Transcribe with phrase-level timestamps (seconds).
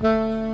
[0.00, 0.47] Música